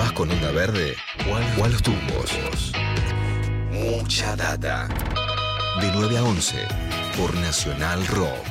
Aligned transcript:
¿Vas 0.00 0.12
con 0.12 0.30
onda 0.30 0.50
verde 0.50 0.96
o 1.28 1.62
a 1.62 1.68
los 1.68 1.82
tumbos? 1.82 2.32
Mucha 3.70 4.34
data. 4.34 4.88
De 5.78 5.92
9 5.94 6.16
a 6.16 6.24
11 6.24 6.56
por 7.18 7.34
Nacional 7.34 8.06
Rock. 8.06 8.46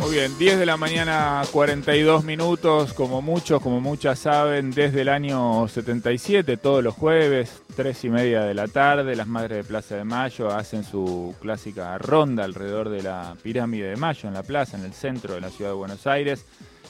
Muy 0.00 0.10
bien, 0.10 0.36
10 0.36 0.58
de 0.58 0.66
la 0.66 0.76
mañana, 0.76 1.44
42 1.52 2.24
minutos, 2.24 2.92
como 2.92 3.22
muchos, 3.22 3.62
como 3.62 3.80
muchas 3.80 4.18
saben, 4.18 4.72
desde 4.72 5.02
el 5.02 5.10
año 5.10 5.68
77, 5.68 6.56
todos 6.56 6.82
los 6.82 6.94
jueves, 6.94 7.61
3 7.74 8.04
y 8.04 8.10
media 8.10 8.42
de 8.42 8.54
la 8.54 8.68
tarde, 8.68 9.16
las 9.16 9.26
Madres 9.26 9.58
de 9.58 9.64
Plaza 9.64 9.96
de 9.96 10.04
Mayo 10.04 10.50
hacen 10.50 10.84
su 10.84 11.34
clásica 11.40 11.96
ronda 11.96 12.44
alrededor 12.44 12.90
de 12.90 13.02
la 13.02 13.34
pirámide 13.42 13.88
de 13.88 13.96
Mayo 13.96 14.28
en 14.28 14.34
la 14.34 14.42
plaza, 14.42 14.76
en 14.76 14.84
el 14.84 14.92
centro 14.92 15.34
de 15.34 15.40
la 15.40 15.48
ciudad 15.48 15.70
de 15.70 15.76
Buenos 15.76 16.06
Aires. 16.06 16.44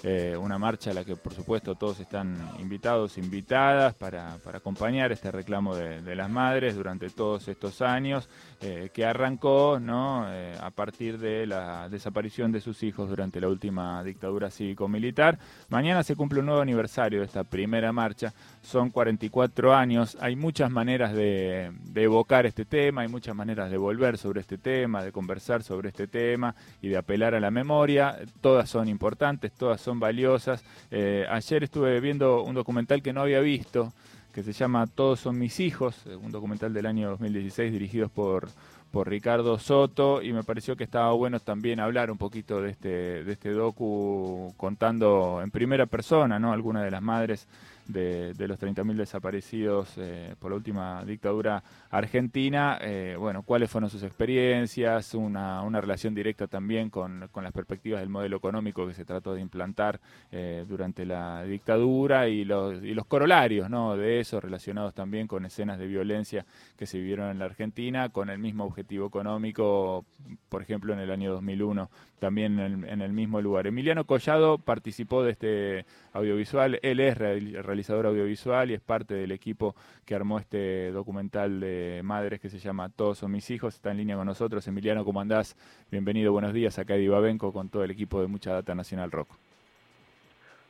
Eh, 0.04 0.36
una 0.36 0.58
marcha 0.58 0.90
a 0.90 0.94
la 0.94 1.04
que 1.04 1.14
por 1.14 1.32
supuesto 1.32 1.76
todos 1.76 2.00
están 2.00 2.36
invitados, 2.58 3.18
invitadas 3.18 3.94
para, 3.94 4.34
acompañar 4.52 5.12
este 5.12 5.30
reclamo 5.30 5.76
de, 5.76 6.16
las 6.16 6.28
madres 6.28 6.74
durante 6.74 7.08
todos 7.08 7.46
estos 7.46 7.80
años, 7.82 8.28
eh, 8.60 8.90
que 8.92 9.04
arrancó 9.04 9.78
¿no? 9.80 10.26
Eh, 10.28 10.56
a 10.60 10.70
partir 10.70 11.18
de 11.18 11.46
la 11.46 11.88
desaparición 11.88 12.50
de 12.50 12.60
sus 12.60 12.82
hijos 12.82 13.08
durante 13.10 13.40
la 13.40 13.46
última 13.48 14.02
dictadura 14.02 14.50
cívico-militar. 14.50 15.38
Mañana 15.68 16.02
se 16.02 16.16
cumple 16.16 16.40
un 16.40 16.46
nuevo 16.46 16.60
aniversario 16.60 17.20
de 17.20 17.26
esta 17.26 17.44
primera 17.44 17.92
marcha, 17.92 18.34
son 18.62 18.90
44 18.90 19.74
años, 19.74 20.16
hay 20.20 20.36
muchas 20.36 20.70
maneras 20.70 21.12
de, 21.12 21.72
evocar 21.94 22.46
este 22.46 22.64
tema, 22.64 23.02
hay 23.02 23.08
muchas 23.08 23.34
maneras 23.34 23.70
de 23.70 23.76
volver 23.76 24.16
sobre 24.16 24.40
este 24.40 24.56
tema, 24.56 25.02
de 25.02 25.10
conversar 25.10 25.62
sobre 25.62 25.88
este 25.88 26.06
tema 26.06 26.54
y 26.80 26.88
de 26.88 26.96
apelar 26.96 27.34
a 27.34 27.40
la 27.40 27.50
memoria, 27.50 28.18
todas 28.40 28.70
son 28.70 28.88
importantes, 28.88 29.52
todas 29.52 29.80
son 29.80 29.98
valiosas. 29.98 30.64
Eh, 30.90 31.26
ayer 31.28 31.64
estuve 31.64 32.00
viendo 32.00 32.42
un 32.44 32.54
documental 32.54 33.02
que 33.02 33.12
no 33.12 33.22
había 33.22 33.40
visto, 33.40 33.92
que 34.32 34.42
se 34.42 34.52
llama 34.52 34.86
Todos 34.86 35.20
son 35.20 35.38
mis 35.38 35.60
hijos, 35.60 36.06
un 36.22 36.30
documental 36.30 36.72
del 36.72 36.86
año 36.86 37.10
2016 37.10 37.72
dirigido 37.72 38.08
por, 38.08 38.48
por 38.92 39.08
Ricardo 39.08 39.58
Soto 39.58 40.22
y 40.22 40.32
me 40.32 40.44
pareció 40.44 40.76
que 40.76 40.84
estaba 40.84 41.12
bueno 41.12 41.40
también 41.40 41.80
hablar 41.80 42.10
un 42.10 42.18
poquito 42.18 42.62
de 42.62 42.70
este, 42.70 43.24
de 43.24 43.32
este 43.32 43.50
docu 43.50 44.54
contando 44.56 45.40
en 45.42 45.50
primera 45.50 45.86
persona, 45.86 46.38
¿no? 46.38 46.52
Algunas 46.52 46.84
de 46.84 46.90
las 46.90 47.02
madres 47.02 47.48
de, 47.86 48.34
los 48.48 48.58
30.000 48.58 48.94
desaparecidos 48.94 49.94
eh, 49.96 50.34
por 50.38 50.50
la 50.50 50.56
última 50.56 51.04
dictadura 51.04 51.62
argentina, 51.90 52.78
eh, 52.80 53.16
bueno, 53.18 53.42
cuáles 53.42 53.70
fueron 53.70 53.90
sus 53.90 54.02
experiencias, 54.02 55.14
una, 55.14 55.62
una 55.62 55.80
relación 55.80 56.14
directa 56.14 56.46
también 56.46 56.90
con, 56.90 57.28
con, 57.32 57.44
las 57.44 57.52
perspectivas 57.52 58.00
del 58.00 58.08
modelo 58.08 58.36
económico 58.36 58.86
que 58.86 58.94
se 58.94 59.04
trató 59.04 59.34
de 59.34 59.40
implantar 59.40 60.00
eh, 60.30 60.64
durante 60.68 61.04
la 61.04 61.42
dictadura 61.44 62.28
y 62.28 62.44
los, 62.44 62.82
y 62.82 62.94
los 62.94 63.06
corolarios 63.06 63.68
¿no? 63.68 63.96
de 63.96 64.20
eso, 64.20 64.40
relacionados 64.40 64.94
también 64.94 65.26
con 65.26 65.44
escenas 65.44 65.78
de 65.78 65.86
violencia 65.86 66.46
que 66.76 66.86
se 66.86 66.98
vivieron 66.98 67.30
en 67.30 67.38
la 67.38 67.46
Argentina, 67.46 68.08
con 68.08 68.30
el 68.30 68.38
mismo 68.38 68.64
objetivo 68.64 69.06
económico, 69.06 70.04
por 70.48 70.62
ejemplo, 70.62 70.92
en 70.92 71.00
el 71.00 71.10
año 71.10 71.32
2001, 71.32 71.90
también 72.18 72.58
en, 72.58 72.84
en 72.84 73.02
el 73.02 73.12
mismo 73.12 73.40
lugar. 73.40 73.66
Emiliano 73.66 74.04
Collado 74.04 74.58
participó 74.58 75.22
de 75.22 75.32
este 75.32 75.86
audiovisual, 76.12 76.78
él 76.82 77.00
es 77.00 77.16
realizador 77.72 78.06
audiovisual 78.06 78.70
y 78.70 78.74
es 78.74 78.80
parte 78.80 79.14
del 79.14 79.32
equipo 79.32 79.74
que 80.04 80.14
armó 80.14 80.38
este 80.38 80.92
documental 80.92 81.58
de 81.60 82.02
madres 82.04 82.38
que 82.38 82.50
se 82.50 82.58
llama 82.58 82.90
Todos 82.90 83.18
son 83.18 83.32
mis 83.32 83.50
hijos. 83.50 83.74
Está 83.74 83.90
en 83.90 83.96
línea 83.96 84.16
con 84.16 84.26
nosotros. 84.26 84.68
Emiliano, 84.68 85.04
¿cómo 85.04 85.20
andás? 85.20 85.56
Bienvenido, 85.90 86.32
buenos 86.32 86.52
días. 86.52 86.78
Acá 86.78 86.96
Eddie 86.96 87.08
Babenco 87.08 87.52
con 87.52 87.70
todo 87.70 87.82
el 87.82 87.90
equipo 87.90 88.20
de 88.20 88.26
Mucha 88.26 88.52
Data 88.52 88.74
Nacional 88.74 89.10
Rock. 89.10 89.30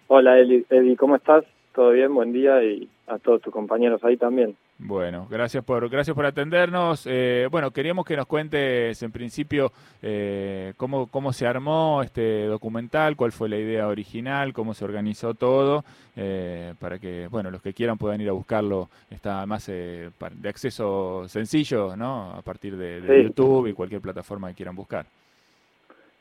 Hola 0.07 0.39
Eddie, 0.39 0.97
¿cómo 0.97 1.17
estás? 1.17 1.45
¿Todo 1.75 1.91
bien? 1.91 2.15
Buen 2.15 2.33
día 2.33 2.63
y 2.63 2.89
a 3.09 3.19
todos 3.19 3.43
tus 3.43 3.53
compañeros 3.53 4.05
ahí 4.05 4.17
también. 4.17 4.57
Bueno, 4.79 5.29
gracias 5.31 5.65
por 5.65 5.89
gracias 5.89 6.15
por 6.15 6.27
atendernos. 6.27 7.07
Eh, 7.09 7.47
bueno, 7.51 7.71
queríamos 7.71 8.05
que 8.05 8.17
nos 8.17 8.27
cuentes 8.27 9.01
en 9.03 9.13
principio 9.13 9.71
eh, 10.03 10.73
cómo, 10.77 11.07
cómo 11.07 11.33
se 11.33 11.47
armó 11.47 12.03
este 12.03 12.47
documental, 12.47 13.15
cuál 13.15 13.31
fue 13.31 13.49
la 13.49 13.59
idea 13.59 13.87
original, 13.87 14.53
cómo 14.53 14.75
se 14.75 14.85
organizó 14.85 15.35
todo, 15.35 15.85
eh, 16.17 16.75
para 16.81 16.99
que 16.99 17.29
bueno 17.31 17.51
los 17.51 17.63
que 17.63 17.73
quieran 17.73 17.97
puedan 17.97 18.21
ir 18.21 18.29
a 18.29 18.33
buscarlo. 18.33 18.89
Está 19.09 19.47
más 19.47 19.67
de 19.67 20.11
acceso 20.49 21.29
sencillo, 21.29 21.95
¿no? 21.97 22.33
A 22.33 22.43
partir 22.43 22.77
de, 22.77 23.25
YouTube 23.25 23.69
y 23.69 23.73
cualquier 23.75 24.01
plataforma 24.01 24.49
que 24.49 24.55
quieran 24.55 24.75
buscar. 24.75 25.07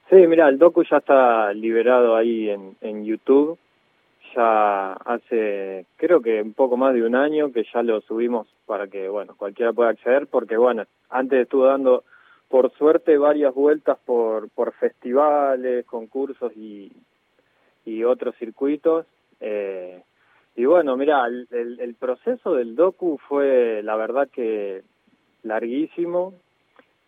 Sí, 0.09 0.17
mira, 0.27 0.47
el 0.49 0.59
docu 0.59 0.83
ya 0.83 0.97
está 0.97 1.51
liberado 1.53 2.15
ahí 2.15 2.49
en, 2.49 2.75
en 2.81 3.05
YouTube 3.05 3.57
ya 4.35 4.93
hace 4.93 5.85
creo 5.97 6.21
que 6.21 6.41
un 6.41 6.53
poco 6.53 6.77
más 6.77 6.93
de 6.93 7.03
un 7.03 7.15
año 7.15 7.51
que 7.51 7.65
ya 7.73 7.83
lo 7.83 8.01
subimos 8.01 8.47
para 8.65 8.87
que 8.87 9.07
bueno 9.09 9.35
cualquiera 9.37 9.73
pueda 9.73 9.89
acceder 9.89 10.27
porque 10.27 10.57
bueno 10.57 10.83
antes 11.09 11.41
estuve 11.41 11.67
dando 11.67 12.03
por 12.49 12.71
suerte 12.73 13.17
varias 13.17 13.53
vueltas 13.53 13.97
por 14.05 14.49
por 14.49 14.73
festivales 14.73 15.85
concursos 15.85 16.51
y 16.55 16.91
y 17.83 18.03
otros 18.03 18.35
circuitos. 18.35 19.05
Eh, 19.39 20.03
y 20.55 20.65
bueno 20.65 20.97
mira 20.97 21.25
el, 21.25 21.47
el 21.79 21.95
proceso 21.95 22.55
del 22.55 22.75
docu 22.75 23.17
fue 23.27 23.81
la 23.83 23.95
verdad 23.95 24.29
que 24.29 24.83
larguísimo 25.43 26.33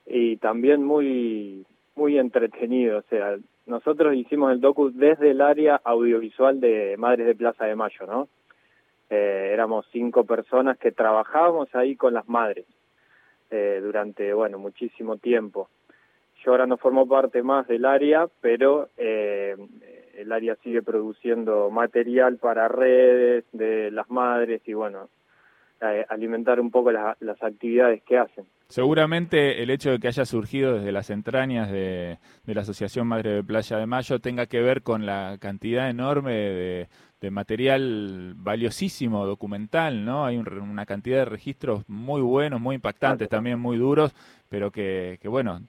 y 0.05 0.37
también 0.37 0.83
muy 0.83 1.65
muy 1.95 2.17
entretenido 2.17 2.99
o 2.99 3.03
sea 3.03 3.37
nosotros 3.65 4.15
hicimos 4.15 4.51
el 4.51 4.59
docu 4.59 4.91
desde 4.91 5.31
el 5.31 5.41
área 5.41 5.79
audiovisual 5.83 6.59
de 6.59 6.95
Madres 6.97 7.27
de 7.27 7.35
Plaza 7.35 7.65
de 7.65 7.75
Mayo, 7.75 8.05
¿no? 8.05 8.27
Eh, 9.09 9.51
éramos 9.53 9.85
cinco 9.91 10.25
personas 10.25 10.77
que 10.77 10.91
trabajábamos 10.91 11.73
ahí 11.75 11.95
con 11.95 12.13
las 12.13 12.27
madres 12.27 12.65
eh, 13.51 13.79
durante, 13.81 14.33
bueno, 14.33 14.57
muchísimo 14.57 15.17
tiempo. 15.17 15.69
Yo 16.43 16.51
ahora 16.51 16.65
no 16.65 16.77
formo 16.77 17.07
parte 17.07 17.41
más 17.41 17.67
del 17.67 17.85
área, 17.85 18.27
pero 18.41 18.89
eh, 18.97 19.55
el 20.15 20.31
área 20.31 20.55
sigue 20.57 20.81
produciendo 20.81 21.69
material 21.69 22.37
para 22.37 22.67
redes 22.67 23.45
de 23.53 23.91
las 23.91 24.09
madres 24.09 24.61
y, 24.65 24.73
bueno, 24.73 25.09
alimentar 26.09 26.59
un 26.59 26.71
poco 26.71 26.91
las 26.91 27.43
actividades 27.43 28.01
que 28.03 28.17
hacen. 28.17 28.45
Seguramente 28.73 29.61
el 29.61 29.69
hecho 29.69 29.91
de 29.91 29.99
que 29.99 30.07
haya 30.07 30.25
surgido 30.25 30.73
desde 30.73 30.91
las 30.91 31.11
entrañas 31.11 31.71
de, 31.71 32.17
la 32.43 32.61
Asociación 32.61 33.05
Madre 33.05 33.29
de 33.29 33.43
Playa 33.43 33.77
de 33.77 33.85
Mayo 33.85 34.17
tenga 34.17 34.47
que 34.47 34.61
ver 34.61 34.81
con 34.81 35.05
la 35.05 35.37
cantidad 35.39 35.91
enorme 35.91 36.33
de, 37.21 37.29
material 37.29 38.33
valiosísimo, 38.35 39.27
documental, 39.27 40.03
¿no? 40.03 40.25
Hay 40.25 40.37
una 40.37 40.87
cantidad 40.87 41.19
de 41.19 41.25
registros 41.25 41.87
muy 41.87 42.23
buenos, 42.23 42.59
muy 42.59 42.73
impactantes, 42.73 43.29
también 43.29 43.59
muy 43.59 43.77
duros, 43.77 44.15
pero 44.49 44.71
que, 44.71 45.19
que 45.21 45.27
bueno, 45.27 45.61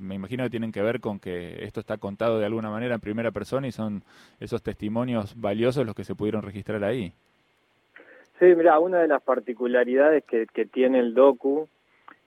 me 0.00 0.14
imagino 0.14 0.44
que 0.44 0.50
tienen 0.50 0.72
que 0.72 0.80
ver 0.80 1.00
con 1.00 1.20
que 1.20 1.62
esto 1.62 1.80
está 1.80 1.98
contado 1.98 2.38
de 2.38 2.46
alguna 2.46 2.70
manera 2.70 2.94
en 2.94 3.02
primera 3.02 3.32
persona 3.32 3.68
y 3.68 3.72
son 3.72 4.02
esos 4.40 4.62
testimonios 4.62 5.38
valiosos 5.38 5.84
los 5.84 5.94
que 5.94 6.04
se 6.04 6.14
pudieron 6.14 6.40
registrar 6.40 6.82
ahí. 6.84 7.12
Sí, 8.38 8.46
mira, 8.56 8.78
una 8.78 9.00
de 9.00 9.08
las 9.08 9.22
particularidades 9.22 10.24
que, 10.24 10.46
que 10.46 10.64
tiene 10.64 11.00
el 11.00 11.12
docu 11.12 11.68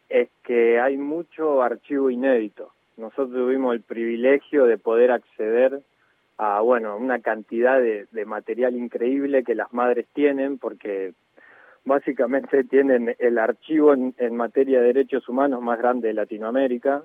es 0.10 0.30
que 0.44 0.80
hay 0.80 0.98
mucho 0.98 1.62
archivo 1.62 2.10
inédito. 2.10 2.72
Nosotros 2.98 3.32
tuvimos 3.32 3.76
el 3.76 3.82
privilegio 3.82 4.66
de 4.66 4.78
poder 4.78 5.12
acceder 5.12 5.82
a, 6.38 6.62
bueno, 6.62 6.98
una 6.98 7.20
cantidad 7.20 7.80
de, 7.80 8.26
material 8.26 8.76
increíble 8.76 9.44
que 9.44 9.56
las 9.56 9.72
madres 9.72 10.08
tienen, 10.14 10.58
porque 10.58 11.14
básicamente 11.86 12.64
tienen 12.70 13.16
el 13.20 13.38
archivo 13.38 13.94
en, 13.94 14.36
materia 14.36 14.80
de 14.80 14.88
derechos 14.88 15.30
humanos 15.30 15.62
más 15.62 15.78
grande 15.78 16.10
de 16.10 16.14
Latinoamérica. 16.16 17.04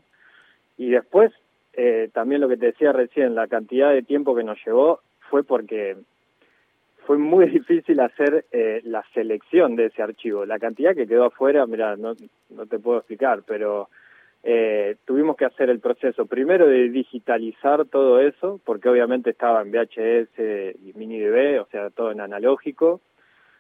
Y 0.76 0.90
después, 0.90 1.32
eh, 1.74 2.10
también 2.12 2.40
lo 2.40 2.48
que 2.48 2.56
te 2.56 2.66
decía 2.66 2.92
recién, 2.92 3.34
la 3.34 3.46
cantidad 3.46 3.90
de 3.90 4.02
tiempo 4.02 4.34
que 4.34 4.44
nos 4.44 4.58
llevó 4.64 5.00
fue 5.30 5.44
porque 5.44 5.96
fue 7.06 7.18
muy 7.18 7.46
difícil 7.50 8.00
hacer 8.00 8.46
eh, 8.52 8.80
la 8.84 9.04
selección 9.14 9.76
de 9.76 9.86
ese 9.86 10.02
archivo. 10.02 10.44
La 10.44 10.58
cantidad 10.58 10.94
que 10.94 11.06
quedó 11.06 11.26
afuera, 11.26 11.66
mira, 11.66 11.96
no, 11.96 12.14
no 12.50 12.66
te 12.66 12.78
puedo 12.78 12.98
explicar, 12.98 13.42
pero 13.46 13.88
eh, 14.46 14.96
tuvimos 15.06 15.36
que 15.36 15.46
hacer 15.46 15.70
el 15.70 15.80
proceso 15.80 16.26
primero 16.26 16.66
de 16.66 16.90
digitalizar 16.90 17.86
todo 17.86 18.20
eso, 18.20 18.60
porque 18.64 18.90
obviamente 18.90 19.30
estaba 19.30 19.62
en 19.62 19.72
VHS 19.72 20.76
y 20.84 20.92
mini 20.94 21.18
DV, 21.18 21.62
o 21.62 21.66
sea, 21.70 21.88
todo 21.90 22.10
en 22.10 22.20
analógico. 22.20 23.00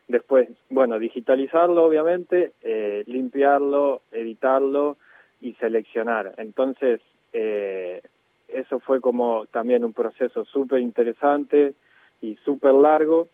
Después, 0.08 0.48
bueno, 0.68 0.98
digitalizarlo, 0.98 1.84
obviamente, 1.84 2.52
eh, 2.60 3.02
limpiarlo, 3.06 4.02
editarlo 4.12 4.98
y 5.40 5.54
seleccionar. 5.54 6.34
Entonces, 6.36 7.00
eh, 7.32 8.02
eso 8.48 8.78
fue 8.80 9.00
como 9.00 9.46
también 9.46 9.84
un 9.84 9.94
proceso 9.94 10.44
súper 10.44 10.80
interesante 10.80 11.72
y 12.20 12.36
súper 12.44 12.74
largo, 12.74 13.28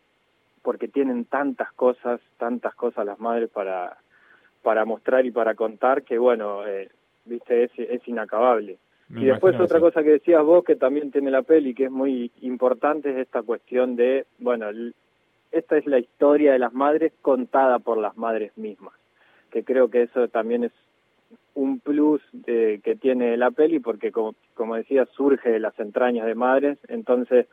porque 0.62 0.88
tienen 0.88 1.24
tantas 1.24 1.72
cosas, 1.72 2.20
tantas 2.38 2.74
cosas 2.74 3.06
las 3.06 3.18
madres 3.18 3.50
para, 3.50 3.96
para 4.62 4.84
mostrar 4.84 5.24
y 5.26 5.30
para 5.30 5.54
contar, 5.54 6.02
que 6.02 6.18
bueno, 6.18 6.66
eh, 6.66 6.90
viste, 7.24 7.64
es, 7.64 7.70
es 7.76 8.06
inacabable. 8.06 8.78
y 9.08 9.24
después 9.24 9.58
otra 9.58 9.80
cosa 9.80 10.02
que 10.02 10.10
decías 10.10 10.44
vos, 10.44 10.64
que 10.64 10.76
también 10.76 11.10
tiene 11.10 11.30
la 11.30 11.42
peli, 11.42 11.74
que 11.74 11.84
es 11.84 11.90
muy 11.90 12.30
importante, 12.42 13.10
es 13.10 13.16
esta 13.16 13.42
cuestión 13.42 13.96
de, 13.96 14.26
bueno, 14.38 14.66
esta 15.50 15.76
es 15.76 15.86
la 15.86 15.98
historia 15.98 16.52
de 16.52 16.58
las 16.58 16.72
madres 16.72 17.12
contada 17.22 17.78
por 17.78 17.98
las 17.98 18.16
madres 18.16 18.56
mismas, 18.56 18.94
que 19.50 19.64
creo 19.64 19.88
que 19.88 20.02
eso 20.02 20.28
también 20.28 20.64
es 20.64 20.72
un 21.54 21.80
plus 21.80 22.22
de, 22.32 22.80
que 22.84 22.94
tiene 22.94 23.36
la 23.36 23.50
peli, 23.50 23.80
porque 23.80 24.12
como, 24.12 24.34
como 24.54 24.76
decía, 24.76 25.06
surge 25.16 25.50
de 25.50 25.58
las 25.58 25.78
entrañas 25.78 26.26
de 26.26 26.34
madres, 26.34 26.78
entonces 26.88 27.46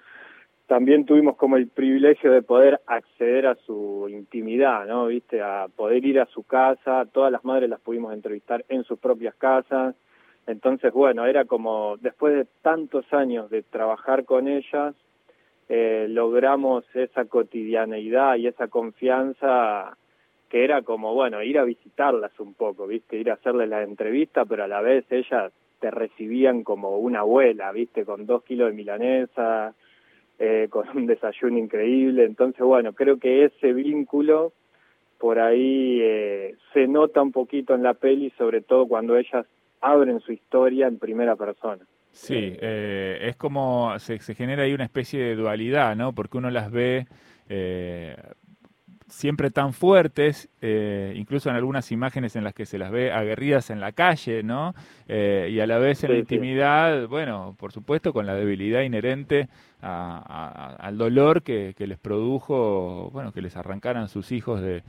también 0.68 1.06
tuvimos 1.06 1.38
como 1.38 1.56
el 1.56 1.68
privilegio 1.68 2.32
de 2.32 2.42
poder 2.42 2.82
acceder 2.88 3.48
a 3.48 3.56
su 3.56 4.08
intimidad, 4.10 4.86
¿no? 4.86 5.08
Viste, 5.08 5.42
a 5.42 5.68
poder 5.74 6.06
ir 6.06 6.20
a 6.20 6.26
su 6.26 6.44
casa, 6.44 7.06
todas 7.12 7.32
las 7.32 7.46
madres 7.46 7.70
las 7.70 7.80
pudimos 7.80 8.14
entrevistar 8.14 8.66
en 8.68 8.84
sus 8.84 9.00
propias 9.00 9.34
casas, 9.36 9.96
entonces 10.46 10.92
bueno, 10.92 11.26
era 11.26 11.46
como, 11.46 11.96
después 11.98 12.36
de 12.36 12.46
tantos 12.62 13.12
años 13.14 13.50
de 13.50 13.64
trabajar 13.64 14.26
con 14.26 14.50
ellas, 14.50 14.94
eh, 15.70 16.08
logramos 16.10 16.84
esa 16.94 17.26
cotidianeidad 17.26 18.36
y 18.36 18.48
esa 18.48 18.68
confianza 18.68 19.98
que 20.50 20.64
era 20.64 20.82
como, 20.82 21.14
bueno, 21.14 21.44
ir 21.44 21.60
a 21.60 21.66
visitarlas 21.66 22.38
un 22.40 22.54
poco, 22.54 22.88
¿viste? 22.88 23.18
Ir 23.18 23.32
a 23.32 23.34
hacerles 23.36 23.70
la 23.70 23.84
entrevista, 23.84 24.46
pero 24.46 24.64
a 24.64 24.68
la 24.68 24.82
vez 24.82 25.06
ellas 25.12 25.52
te 25.80 25.92
recibían 25.92 26.64
como 26.64 26.98
una 26.98 27.20
abuela, 27.20 27.72
¿viste? 27.72 28.06
Con 28.06 28.26
dos 28.26 28.44
kilos 28.44 28.70
de 28.70 28.76
milanesa, 28.76 29.74
eh, 30.40 30.68
con 30.70 30.88
un 30.96 31.06
desayuno 31.08 31.58
increíble. 31.58 32.26
Entonces, 32.26 32.62
bueno, 32.62 32.94
creo 32.94 33.18
que 33.18 33.46
ese 33.46 33.74
vínculo 33.74 34.54
por 35.18 35.40
ahí 35.40 36.00
eh, 36.02 36.56
se 36.74 36.88
nota 36.88 37.22
un 37.22 37.32
poquito 37.32 37.74
en 37.74 37.84
la 37.84 37.94
peli, 37.94 38.32
sobre 38.38 38.62
todo 38.62 38.88
cuando 38.88 39.18
ellas 39.18 39.46
abren 39.82 40.20
su 40.20 40.32
historia 40.32 40.88
en 40.88 41.00
primera 41.00 41.36
persona. 41.36 41.84
Sí, 42.12 42.56
eh, 42.60 43.20
es 43.22 43.36
como 43.36 43.98
se, 44.00 44.20
se, 44.20 44.34
genera 44.34 44.64
ahí 44.64 44.74
una 44.74 44.86
especie 44.86 45.24
de 45.24 45.36
dualidad, 45.36 45.96
¿no? 45.96 46.14
Porque 46.14 46.38
uno 46.38 46.50
las 46.50 46.72
ve 46.72 47.06
eh, 47.50 48.16
siempre 49.08 49.52
tan 49.52 49.74
fuertes, 49.74 50.50
eh, 50.62 51.14
incluso 51.16 51.50
en 51.50 51.56
algunas 51.56 51.92
imágenes 51.92 52.36
en 52.36 52.44
las 52.44 52.54
que 52.54 52.66
se 52.66 52.78
las 52.78 52.92
ve 52.92 53.12
aguerridas 53.12 53.70
en 53.70 53.80
la 53.80 53.94
calle, 53.94 54.44
¿no? 54.44 54.76
Eh, 55.08 55.50
y 55.52 55.60
a 55.62 55.68
la 55.68 55.78
vez 55.78 56.04
en 56.04 56.12
la 56.12 56.18
intimidad, 56.18 57.08
bueno, 57.08 57.56
por 57.58 57.72
supuesto 57.72 58.12
con 58.12 58.26
la 58.26 58.36
debilidad 58.36 58.82
inherente 58.82 59.48
al 59.80 60.98
dolor 60.98 61.44
que, 61.44 61.74
les 61.78 61.98
produjo, 61.98 63.10
bueno, 63.14 63.32
que 63.32 63.42
les 63.42 63.56
arrancaran 63.56 64.10
sus 64.10 64.32
hijos 64.32 64.60
de, 64.62 64.84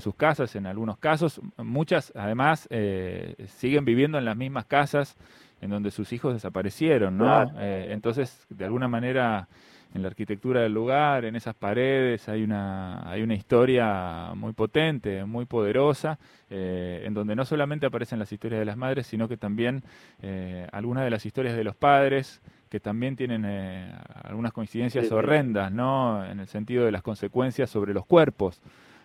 sus 0.00 0.14
casas 0.14 0.54
en 0.54 0.66
algunos 0.66 0.98
casos. 0.98 1.40
Muchas, 1.56 2.12
además, 2.14 2.68
eh, 2.70 3.34
siguen 3.48 3.84
viviendo 3.84 4.18
en 4.18 4.24
las 4.24 4.36
mismas 4.36 4.66
casas 4.66 5.16
en 5.60 5.70
donde 5.70 5.90
sus 5.90 6.12
hijos 6.12 6.34
desaparecieron, 6.34 7.16
¿no? 7.16 7.58
entonces, 7.58 8.46
de 8.50 8.66
alguna 8.66 8.86
manera 8.86 9.48
en 9.94 10.02
la 10.02 10.08
arquitectura 10.08 10.60
del 10.60 10.74
lugar, 10.74 11.24
en 11.24 11.36
esas 11.36 11.54
paredes, 11.54 12.28
hay 12.28 12.42
una, 12.42 13.08
hay 13.08 13.22
una 13.22 13.34
historia 13.34 14.32
muy 14.34 14.52
potente, 14.52 15.24
muy 15.24 15.46
poderosa, 15.46 16.18
eh, 16.50 17.04
en 17.06 17.14
donde 17.14 17.36
no 17.36 17.44
solamente 17.44 17.86
aparecen 17.86 18.18
las 18.18 18.32
historias 18.32 18.58
de 18.58 18.64
las 18.64 18.76
madres, 18.76 19.06
sino 19.06 19.28
que 19.28 19.36
también 19.36 19.84
eh, 20.20 20.66
algunas 20.72 21.04
de 21.04 21.10
las 21.10 21.24
historias 21.24 21.56
de 21.56 21.62
los 21.62 21.76
padres, 21.76 22.42
que 22.68 22.80
también 22.80 23.14
tienen 23.14 23.44
eh, 23.46 23.94
algunas 24.24 24.52
coincidencias 24.52 25.12
horrendas, 25.12 25.70
¿no? 25.70 26.26
En 26.26 26.40
el 26.40 26.48
sentido 26.48 26.84
de 26.84 26.90
las 26.90 27.02
consecuencias 27.02 27.70
sobre 27.70 27.94
los 27.94 28.04
cuerpos 28.04 28.60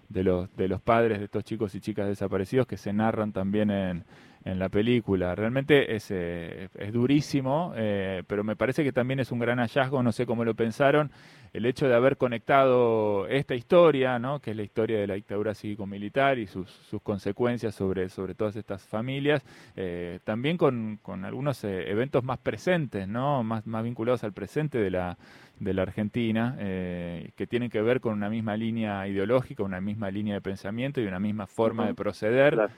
de 0.09 0.23
los, 0.23 0.55
de 0.57 0.67
los 0.67 0.81
padres 0.81 1.19
de 1.19 1.25
estos 1.25 1.43
chicos 1.43 1.75
y 1.75 1.81
chicas 1.81 2.07
desaparecidos 2.07 2.65
que 2.65 2.77
se 2.77 2.91
narran 2.93 3.31
también 3.31 3.69
en, 3.69 4.05
en 4.45 4.59
la 4.59 4.69
película. 4.69 5.35
Realmente 5.35 5.95
es, 5.95 6.07
eh, 6.11 6.69
durísimo, 6.91 7.73
eh, 7.75 8.23
pero 8.27 8.43
me 8.43 8.55
parece 8.55 8.83
que 8.83 8.91
también 8.91 9.19
es 9.19 9.31
un 9.31 9.39
gran 9.39 9.59
hallazgo, 9.59 10.01
no 10.03 10.11
sé 10.11 10.25
cómo 10.25 10.45
lo 10.45 10.55
pensaron, 10.55 11.11
el 11.51 11.65
hecho 11.65 11.87
de 11.87 11.95
haber 11.95 12.17
conectado 12.17 13.27
esta 13.27 13.55
historia, 13.55 14.19
¿no? 14.19 14.39
que 14.39 14.51
es 14.51 14.57
la 14.57 14.63
historia 14.63 14.99
de 14.99 15.07
la 15.07 15.15
dictadura 15.15 15.55
cívico-militar 15.55 16.37
y 16.37 16.47
sus, 16.47 16.69
consecuencias 17.03 17.73
sobre, 17.73 18.09
sobre 18.09 18.35
todas 18.35 18.55
estas 18.55 18.83
familias, 18.83 19.43
eh, 19.75 20.19
también 20.23 20.57
con, 20.57 20.99
con 21.01 21.25
algunos 21.25 21.63
eventos 21.63 22.23
más 22.23 22.37
presentes, 22.37 23.07
¿no? 23.07 23.43
más, 23.43 23.65
más 23.65 23.83
vinculados 23.83 24.23
al 24.23 24.33
presente 24.33 24.77
de 24.77 24.91
la, 24.91 25.17
de 25.59 25.73
la 25.73 25.83
Argentina, 25.83 26.55
que 26.57 27.47
tienen 27.47 27.69
que 27.69 27.81
ver 27.81 27.99
con 27.99 28.13
una 28.13 28.29
misma 28.29 28.55
línea 28.55 29.07
ideológica, 29.07 29.63
una 29.63 29.81
misma 29.81 30.09
línea 30.11 30.35
de 30.35 30.41
pensamiento 30.41 31.01
y 31.01 31.05
una 31.05 31.19
misma 31.19 31.47
forma 31.47 31.87
de 31.87 31.93
proceder, 31.93 32.69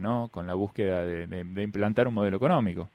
¿no? 0.00 0.28
con 0.30 0.46
la 0.46 0.54
búsqueda 0.54 1.04
de, 1.04 1.62
implantar 1.62 2.08
un 2.08 2.14
modelo 2.14 2.36
económico. 2.36 2.88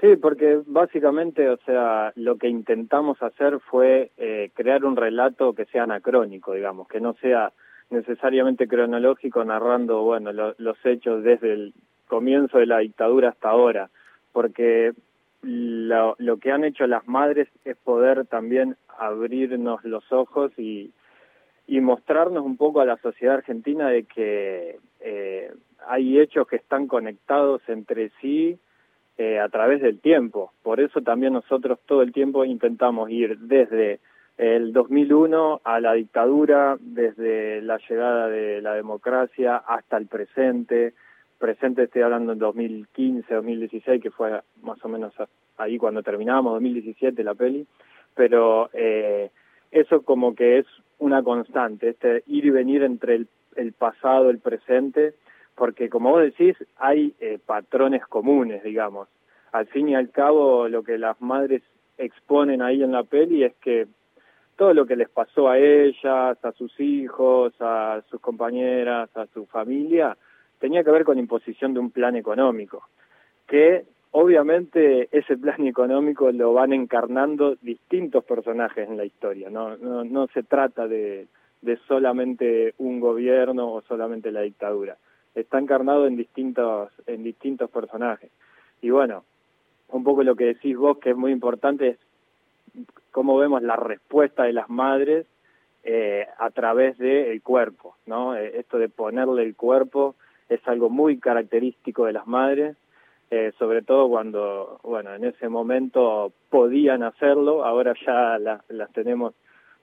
Sí, 0.00 0.16
porque 0.16 0.62
básicamente, 0.66 1.50
o 1.50 1.58
sea, 1.58 2.12
lo 2.16 2.36
que 2.36 2.48
intentamos 2.48 3.22
hacer 3.22 3.60
fue 3.60 4.10
eh, 4.16 4.50
crear 4.54 4.86
un 4.86 4.96
relato 4.96 5.52
que 5.52 5.66
sea 5.66 5.82
anacrónico, 5.82 6.54
digamos, 6.54 6.88
que 6.88 7.00
no 7.00 7.12
sea 7.20 7.52
necesariamente 7.90 8.66
cronológico 8.66 9.44
narrando, 9.44 10.02
bueno, 10.02 10.32
los 10.32 10.76
hechos 10.84 11.22
desde 11.22 11.52
el 11.52 11.74
comienzo 12.06 12.58
de 12.58 12.66
la 12.66 12.78
dictadura 12.78 13.28
hasta 13.28 13.50
ahora, 13.50 13.90
porque 14.32 14.92
lo, 15.42 16.16
lo, 16.18 16.36
que 16.38 16.52
han 16.52 16.64
hecho 16.64 16.86
las 16.86 17.06
madres 17.08 17.48
es 17.64 17.76
poder 17.76 18.26
también 18.26 18.76
abrirnos 18.98 19.82
los 19.84 20.10
ojos 20.12 20.52
y, 20.58 20.92
mostrarnos 21.68 22.44
un 22.44 22.56
poco 22.56 22.80
a 22.80 22.84
la 22.84 22.96
sociedad 22.96 23.36
argentina 23.36 23.88
de 23.88 24.02
que 24.02 24.80
eh, 25.00 25.52
hay 25.86 26.18
hechos 26.18 26.48
que 26.48 26.56
están 26.56 26.88
conectados 26.88 27.62
entre 27.68 28.10
sí 28.20 28.58
eh, 29.16 29.38
a 29.38 29.48
través 29.48 29.80
del 29.80 30.00
tiempo. 30.00 30.52
Por 30.62 30.80
eso 30.80 31.00
también 31.00 31.32
nosotros 31.32 31.78
todo 31.86 32.02
el 32.02 32.12
tiempo 32.12 32.44
intentamos 32.44 33.08
ir 33.10 33.38
desde 33.38 34.00
el 34.36 34.72
2001 34.72 35.60
a 35.62 35.80
la 35.80 35.92
dictadura, 35.92 36.76
desde 36.80 37.60
la 37.60 37.78
llegada 37.88 38.28
de 38.28 38.62
la 38.62 38.74
democracia 38.74 39.56
hasta 39.56 39.98
el 39.98 40.06
presente. 40.06 40.94
Presente 41.40 41.84
estoy 41.84 42.02
hablando 42.02 42.34
en 42.34 42.38
2015, 42.38 43.32
2016, 43.32 44.02
que 44.02 44.10
fue 44.10 44.42
más 44.60 44.84
o 44.84 44.88
menos 44.88 45.14
ahí 45.56 45.78
cuando 45.78 46.02
terminamos, 46.02 46.52
2017 46.52 47.24
la 47.24 47.34
peli. 47.34 47.66
Pero 48.14 48.68
eh, 48.74 49.30
eso 49.70 50.02
como 50.02 50.34
que 50.34 50.58
es 50.58 50.66
una 50.98 51.22
constante, 51.22 51.88
este 51.88 52.24
ir 52.26 52.44
y 52.44 52.50
venir 52.50 52.82
entre 52.82 53.14
el, 53.14 53.28
el 53.56 53.72
pasado, 53.72 54.28
el 54.28 54.38
presente, 54.38 55.14
porque 55.54 55.88
como 55.88 56.10
vos 56.10 56.20
decís, 56.20 56.56
hay 56.76 57.14
eh, 57.20 57.38
patrones 57.44 58.06
comunes, 58.06 58.62
digamos. 58.62 59.08
Al 59.52 59.66
fin 59.68 59.88
y 59.88 59.94
al 59.94 60.10
cabo, 60.10 60.68
lo 60.68 60.82
que 60.82 60.98
las 60.98 61.18
madres 61.22 61.62
exponen 61.96 62.60
ahí 62.60 62.82
en 62.82 62.92
la 62.92 63.04
peli 63.04 63.44
es 63.44 63.54
que 63.62 63.86
todo 64.56 64.74
lo 64.74 64.84
que 64.84 64.96
les 64.96 65.08
pasó 65.08 65.48
a 65.48 65.56
ellas, 65.58 66.36
a 66.44 66.52
sus 66.52 66.78
hijos, 66.78 67.54
a 67.60 68.02
sus 68.10 68.20
compañeras, 68.20 69.08
a 69.16 69.24
su 69.28 69.46
familia, 69.46 70.18
tenía 70.60 70.84
que 70.84 70.92
ver 70.92 71.04
con 71.04 71.18
imposición 71.18 71.74
de 71.74 71.80
un 71.80 71.90
plan 71.90 72.14
económico, 72.14 72.84
que 73.48 73.84
obviamente 74.12 75.08
ese 75.10 75.36
plan 75.36 75.66
económico 75.66 76.30
lo 76.30 76.52
van 76.52 76.72
encarnando 76.72 77.56
distintos 77.60 78.24
personajes 78.24 78.88
en 78.88 78.96
la 78.96 79.04
historia, 79.04 79.50
no, 79.50 79.76
no, 79.76 80.04
no 80.04 80.28
se 80.28 80.44
trata 80.44 80.86
de, 80.86 81.26
de 81.62 81.76
solamente 81.88 82.74
un 82.78 83.00
gobierno 83.00 83.72
o 83.72 83.82
solamente 83.82 84.30
la 84.30 84.42
dictadura 84.42 84.96
está 85.34 85.58
encarnado 85.58 86.06
en 86.06 86.16
distintos, 86.16 86.90
en 87.06 87.22
distintos 87.22 87.70
personajes. 87.70 88.30
Y 88.80 88.90
bueno, 88.90 89.24
un 89.88 90.04
poco 90.04 90.22
lo 90.22 90.36
que 90.36 90.44
decís 90.44 90.76
vos, 90.76 90.98
que 90.98 91.10
es 91.10 91.16
muy 91.16 91.32
importante, 91.32 91.88
es 91.88 91.98
cómo 93.10 93.36
vemos 93.38 93.62
la 93.62 93.76
respuesta 93.76 94.44
de 94.44 94.52
las 94.52 94.68
madres 94.68 95.26
eh, 95.82 96.26
a 96.38 96.50
través 96.50 96.98
del 96.98 97.42
cuerpo, 97.42 97.96
¿no? 98.06 98.36
Eh, 98.36 98.58
esto 98.58 98.78
de 98.78 98.88
ponerle 98.88 99.42
el 99.42 99.56
cuerpo 99.56 100.14
es 100.50 100.60
algo 100.68 100.90
muy 100.90 101.18
característico 101.18 102.04
de 102.04 102.12
las 102.12 102.26
madres, 102.26 102.76
eh, 103.30 103.52
sobre 103.58 103.80
todo 103.82 104.08
cuando, 104.08 104.80
bueno, 104.82 105.14
en 105.14 105.24
ese 105.24 105.48
momento 105.48 106.32
podían 106.50 107.02
hacerlo, 107.02 107.64
ahora 107.64 107.94
ya 108.04 108.38
las 108.38 108.92
tenemos 108.92 109.34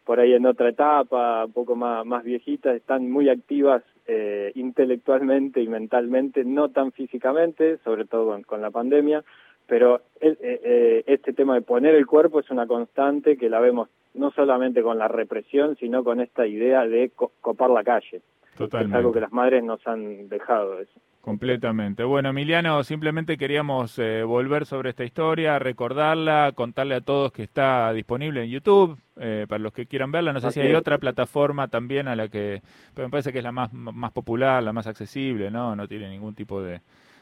por 0.07 0.21
ahí 0.21 0.33
en 0.33 0.45
otra 0.45 0.69
etapa, 0.69 1.45
un 1.45 1.51
poco 1.51 1.75
más, 1.75 2.05
más 2.05 2.24
viejitas, 2.24 2.75
están 2.75 3.12
muy 3.12 3.27
activas 3.29 3.83
eh, 4.05 4.53
intelectualmente 4.55 5.62
y 5.62 5.67
mentalmente, 5.67 6.45
no 6.45 6.69
tan 6.69 6.93
físicamente, 6.93 7.77
sobre 7.83 8.05
todo 8.05 8.41
con, 8.45 8.62
la 8.62 8.71
pandemia, 8.71 9.25
pero 9.67 10.01
eh, 10.19 10.38
eh, 10.41 11.03
este 11.05 11.33
tema 11.33 11.55
de 11.55 11.62
poner 11.62 11.95
el 11.95 12.07
cuerpo 12.07 12.39
es 12.39 12.50
una 12.50 12.65
constante 12.65 13.38
que 13.38 13.50
la 13.50 13.59
vemos 13.59 13.89
no 14.13 14.31
solamente 14.31 14.81
con 14.81 14.97
la 14.97 15.07
represión, 15.07 15.75
sino 15.77 16.03
con 16.03 16.19
esta 16.21 16.47
idea 16.47 16.88
de 16.88 17.12
copar 17.41 17.69
la 17.69 17.83
calle. 17.83 18.21
Totalmente. 18.57 18.95
Es 18.95 18.97
algo 18.97 19.12
que 19.12 19.21
las 19.21 19.31
madres 19.31 19.63
nos 19.63 19.86
han 19.86 20.27
dejado 20.29 20.79
eso. 20.79 21.00
Completamente. 21.21 22.05
Bueno, 22.05 22.29
Emiliano, 22.29 22.83
simplemente 22.83 23.38
queríamos 23.38 24.00
eh, 24.00 24.24
volver 24.24 24.65
sobre 24.65 24.91
esta 24.91 25.03
historia, 25.03 25.59
recordarla, 25.59 26.53
contarle 26.55 26.95
a 26.95 27.01
todos 27.01 27.33
que 27.33 27.43
está 27.43 27.91
disponible 27.91 28.43
en 28.43 28.50
YouTube, 28.50 28.97
eh, 29.17 29.45
para 29.47 29.59
los 29.59 29.74
que 29.74 29.86
quieran 29.88 30.12
verla. 30.12 30.31
No 30.31 30.39
sé 30.39 30.51
si 30.51 30.62
hay 30.62 30.74
otra 30.74 30.97
plataforma 30.97 31.67
también 31.67 32.07
a 32.07 32.15
la 32.15 32.29
que, 32.29 32.62
pero 32.95 33.07
me 33.07 33.12
parece 33.12 33.33
que 33.33 33.39
es 33.39 33.43
la 33.43 33.51
más, 33.51 33.74
más 33.74 34.13
popular, 34.13 34.63
la 34.63 34.71
más 34.71 34.88
accesible, 34.88 35.51
¿no? 35.51 35.75
No 35.75 35.86
tiene 35.88 36.09
ningún 36.09 36.33
tipo 36.33 36.63
de, 36.63 36.79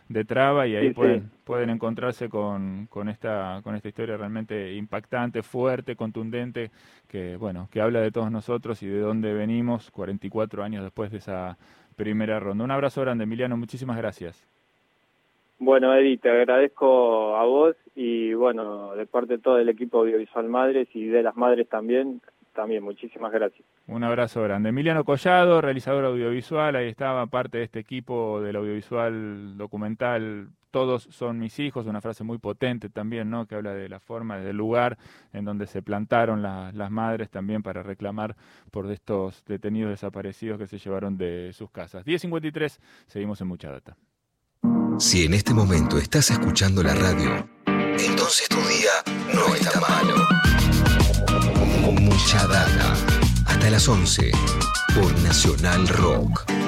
de 0.07 0.23
traba 0.23 0.67
y 0.67 0.75
ahí 0.75 0.93
pueden, 0.93 1.31
pueden 1.43 1.69
encontrarse 1.69 2.29
con, 2.29 2.87
con, 2.89 3.09
esta, 3.09 3.61
con 3.63 3.75
esta 3.75 3.87
historia 3.87 4.17
realmente 4.17 4.73
impactante, 4.75 5.41
fuerte, 5.41 5.95
contundente, 5.95 6.69
que, 7.07 7.37
bueno, 7.37 7.67
que 7.71 7.81
habla 7.81 8.01
de 8.01 8.11
todos 8.11 8.31
nosotros 8.31 8.81
y 8.83 8.87
de 8.87 8.99
dónde 8.99 9.33
venimos 9.33 9.89
44 9.91 10.63
años 10.63 10.83
después 10.83 11.11
de 11.11 11.17
esa 11.17 11.57
primera 11.95 12.39
ronda. 12.39 12.63
Un 12.63 12.71
abrazo 12.71 13.01
grande, 13.01 13.23
Emiliano, 13.23 13.57
muchísimas 13.57 13.97
gracias. 13.97 14.47
Bueno, 15.57 15.95
Eddie, 15.95 16.17
te 16.17 16.29
agradezco 16.29 17.37
a 17.37 17.45
vos 17.45 17.75
y 17.95 18.33
bueno, 18.33 18.93
de 18.95 19.05
parte 19.05 19.37
de 19.37 19.39
todo 19.39 19.57
el 19.57 19.69
equipo 19.69 19.99
Audiovisual 19.99 20.49
Madres 20.49 20.89
y 20.93 21.05
de 21.05 21.23
las 21.23 21.37
Madres 21.37 21.69
también, 21.69 22.21
también 22.55 22.83
muchísimas 22.83 23.31
gracias. 23.31 23.67
Un 23.85 24.03
abrazo 24.03 24.41
grande. 24.41 24.69
Emiliano 24.69 25.03
Collado, 25.03 25.61
realizador 25.61 26.05
audiovisual, 26.05 26.75
ahí 26.75 26.87
estaba, 26.87 27.27
parte 27.27 27.59
de 27.59 27.65
este 27.65 27.79
equipo 27.79 28.41
del 28.41 28.55
audiovisual 28.55 29.57
documental. 29.57 30.49
Todos 30.71 31.03
son 31.11 31.37
mis 31.37 31.59
hijos, 31.59 31.85
una 31.85 32.01
frase 32.01 32.23
muy 32.23 32.37
potente 32.37 32.89
también, 32.89 33.29
¿no? 33.29 33.45
Que 33.45 33.55
habla 33.55 33.73
de 33.73 33.87
la 33.87 33.99
forma, 33.99 34.37
del 34.37 34.57
lugar 34.57 34.97
en 35.31 35.45
donde 35.45 35.67
se 35.67 35.81
plantaron 35.81 36.41
las 36.41 36.91
madres 36.91 37.29
también 37.29 37.61
para 37.61 37.83
reclamar 37.83 38.35
por 38.71 38.91
estos 38.91 39.43
detenidos 39.45 39.91
desaparecidos 39.91 40.57
que 40.57 40.67
se 40.67 40.79
llevaron 40.79 41.17
de 41.17 41.51
sus 41.53 41.69
casas. 41.69 42.03
10.53, 42.05 42.79
seguimos 43.05 43.39
en 43.41 43.47
mucha 43.47 43.71
data. 43.71 43.95
Si 44.97 45.25
en 45.25 45.33
este 45.33 45.53
momento 45.53 45.97
estás 45.97 46.31
escuchando 46.31 46.81
la 46.81 46.95
radio, 46.95 47.47
entonces 47.67 48.49
tu 48.49 48.57
día 48.57 48.91
no 49.33 49.53
está 49.55 49.79
malo. 49.79 50.44
Mucha 51.99 52.47
data. 52.47 52.93
Hasta 53.45 53.69
las 53.69 53.87
11 53.87 54.31
por 54.95 55.17
Nacional 55.19 55.87
Rock. 55.87 56.64